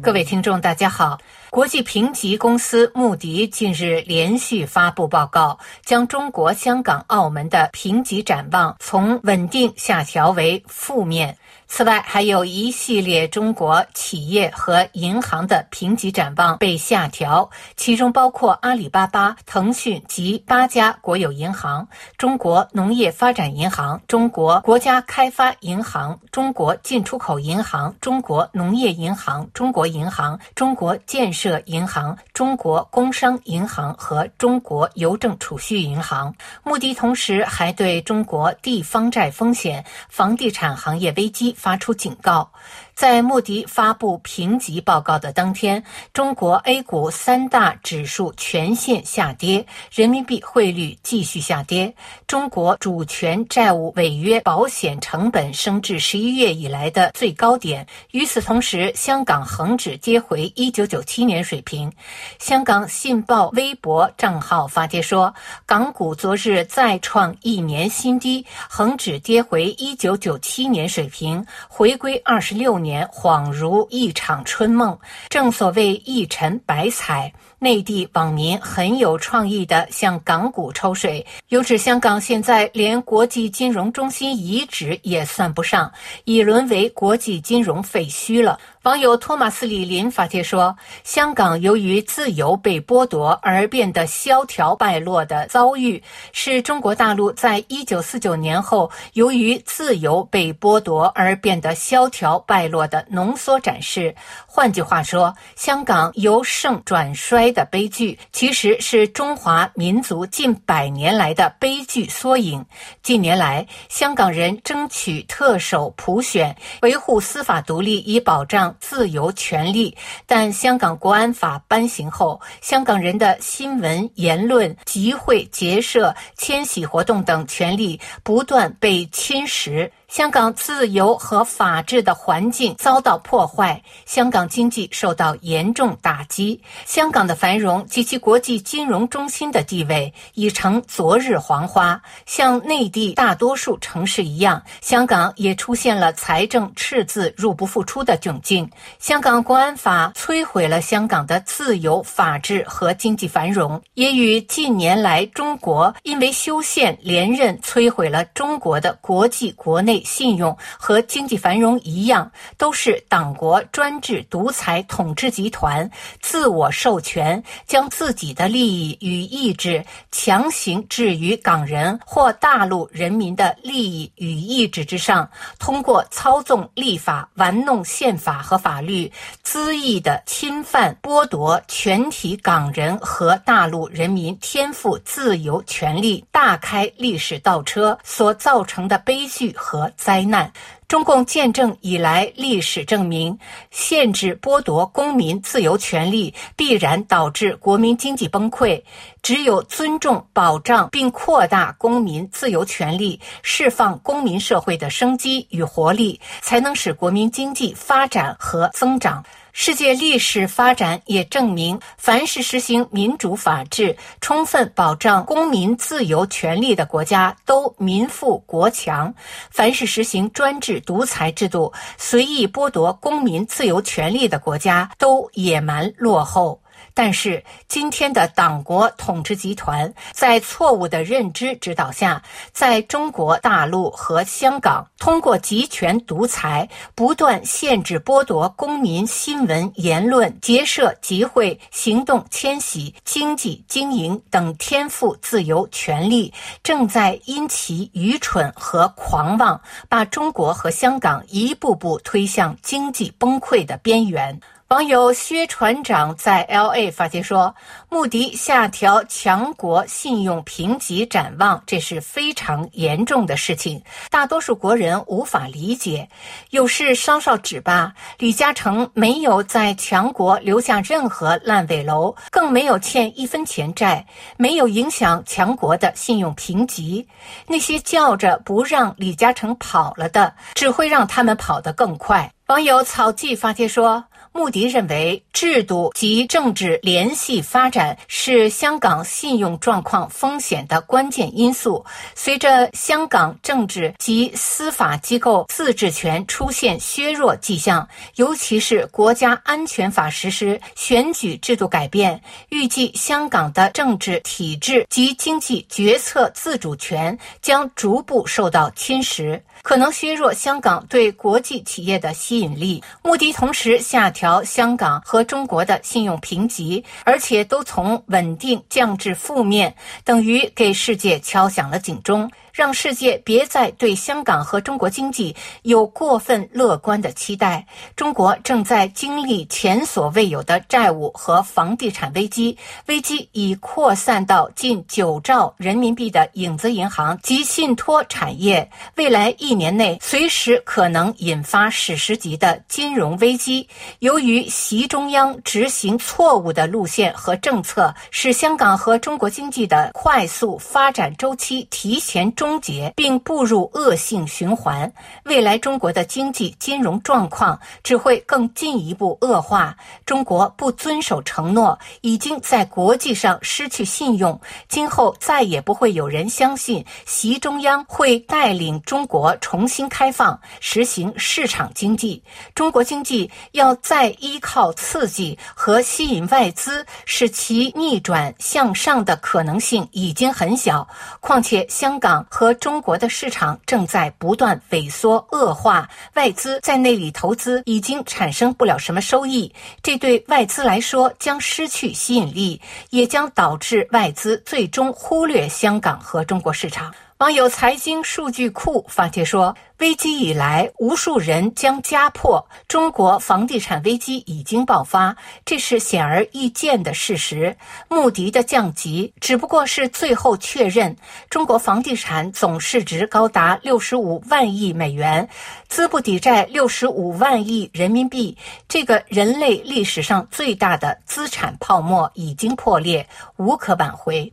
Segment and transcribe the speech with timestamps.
[0.00, 1.18] 各位听众，大家好。
[1.50, 11.38] 国际评级公司穆迪近日连续发布报告，将中国香港、澳门的评级展望从稳定下调为负面。
[11.70, 21.86] 此外，还有一系列中国企业和银行的评级展望被下调，其中包括阿里巴巴、腾讯及八家国有银行、
[22.16, 36.32] 中国农业发展银行、中国国家开发银行、中国进出口银行、中国农业银行、中国银行、中国建设银行、中国工商银行和中国邮政储蓄银行。
[36.62, 41.52] 穆迪同时还对中国地方债风险、房地产行业危机。
[41.58, 42.48] 发出警告。
[42.94, 51.94] 在穆迪发布评级报告的当天，中国 A 股三大指数全线下跌，人民币汇率继续下跌，
[52.26, 57.86] 中国主权债务违约保险成本升至十一月以来的最高点。
[58.10, 61.92] 与此同时，香港恒指跌回一九九七年水平。
[62.38, 65.34] 香港信报微博账号发帖说，
[65.66, 72.98] 港股昨日再创一年新低，恒指跌回一九九七年水平，回归二十六年。
[73.08, 77.32] 恍如一场春梦，正所谓一尘百彩。
[77.60, 85.92] 内地网民很有创意的向港股抽水，有指香港现在连国际金融中心遗址也算不上，
[86.24, 88.60] 已沦为国际金融废墟了。
[88.84, 96.02] 网友托马斯·李林发帖说：“香港由于自由被剥夺而变得萧条败落的遭遇，
[96.32, 104.12] 是中国大陆在一九四九年后由于自由被剥夺而变得萧条败落的浓缩展示。
[104.48, 112.66] 换句话说，香港由盛转衰的悲剧，其实是中华民族近百年来的悲剧缩影。
[113.00, 119.96] 近年来，香港人争取特首普选，维护司法独立，以保障。”自由权利，
[120.26, 129.90] 但香港国安法颁行后，香港人的新闻、言论、集会、结社、迁徙活动等权利不断被侵蚀。
[130.08, 142.00] 香港自由和法治的环境遭到破坏，香港经济受到严重打击，香港的繁荣及其国际金融中心的地位已成昨日黄花。
[142.24, 148.68] 像内地大多数城市一样，香港也出现了财政赤字、入不敷出的窘境。
[148.98, 159.97] 香港国安法摧毁了香港的自由、法治和经济繁荣，也与近年来中国因为修宪连任摧毁了中国的国际国内。
[160.04, 175.28] 信用和经济繁荣一样，都是党国专制独裁统治集团自我授权，将自己的利益与意志强行置于港人或大陆人民的利益与意志之上，
[175.58, 179.10] 通过操纵立法、玩弄宪法和法律，
[179.44, 189.87] 恣意的侵犯、剥夺全体港人和大陆人民天赋自由权利，大开历史倒车所造成的悲剧和。
[189.96, 190.52] 灾难，
[190.86, 193.38] 中共建政以来，历史证明，
[193.70, 198.82] 限制剥夺公民自由权利，必然导致国民经济崩溃。
[199.22, 209.24] 只有尊重、保障并扩大公民自由权利，释放公民社会的生机与活力，才能使国民经济发展和增长。
[209.52, 219.12] 世界历史发展也证明，凡是实行民主法治、充分保障公民自由权利的国家，都民富国强；
[219.50, 226.60] 凡是实行专制独裁制度、随意剥夺公民自由权利的国家，都野蛮落后。
[226.94, 232.22] 但是，今天的党国统治集团在错误的认知指导下，
[232.52, 254.40] 在中国大陆和香港，通过集权独裁，不断限制、剥夺公民新闻、言论、结社、集会、行动、迁徙、经济经营等天赋自由权利，正在因其愚蠢和狂妄，把中国和香港一步步推向经济崩溃的边缘。
[254.68, 257.54] 网友薛船长在 L A 发帖说
[257.88, 266.06] ：“穆迪下调强国信用评级展望，这是非常严重的事情，大多数国人无法理解。
[266.50, 274.04] 有事稍稍指吧，李嘉诚没有在强国留下任何烂尾楼，更没有欠一分钱债，
[274.36, 277.08] 没有影响强国的信用评级。
[277.46, 284.04] 那些叫着不让李嘉诚跑了的，只会让他们跑得更快。”网友草记发帖说。
[284.38, 291.84] 穆迪认为，制度及政治联系发展是香港信用状况风险的关键因素。
[292.14, 309.40] 随着香港政治及司法机构自治权出现削弱迹象，尤其是国家安全法实施、选举制度改变，预计香港的政治体制及经济决策自主权将逐步受到侵蚀。
[309.62, 312.82] 可能削弱香港对国际企业的吸引力。
[313.02, 319.74] 穆迪同时下调香港和中国的信用评级，而且都从稳定降至负面，
[320.04, 322.30] 等于给世界敲响了警钟。
[322.58, 327.64] 让世界别再对香港和中国经济有过分乐观的期待。
[327.94, 338.68] 中国正在经历前所未有的债务和房地产危机，危机已扩散到近九兆人民币的影子银行及信托产业。
[338.96, 343.68] 未来一年内，随时可能引发史诗级的金融危机。
[344.00, 352.47] 由于习中央执行错误的路线和政策，使香港和中国经济的快速发展周期提前终。
[352.48, 354.90] 终结并步入恶性循环，
[355.24, 359.76] 未来中国的经济金融状况只会更进一步恶化。
[360.06, 372.22] 中国不遵守承诺，已经在国际上失去信用，今后再也不会有人相信习中央会带领中国重新开放，实行市场经济。
[372.54, 380.88] 中国经济要再依靠刺激和吸引外资，使其逆转向上的可能性已经很小。
[381.20, 382.26] 况且香港。
[382.38, 389.52] 和中国的市场正在不断萎缩恶化，外资在那里投资已经产生不了什么收益，
[389.82, 396.94] 这对外资来说将失去吸引力，也将导致外资最终忽略香港和中国市场。
[397.18, 407.56] 网友财经数据库发帖说：“危机以来，无数人将家破，中国房地产危机已经爆发，这是显而易见的事实。
[407.88, 410.96] 穆迪的降级只不过是最后确认，
[411.28, 415.28] 中国房地产总市值高达六十五万亿美元，
[415.66, 418.38] 资不抵债六十五万亿人民币，
[418.68, 424.32] 这个人类历史上最大的资产泡沫已经破裂，无可挽回。”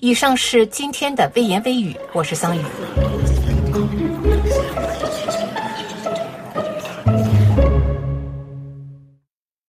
[0.00, 2.60] 以上是今天的微言微语，我是桑宇。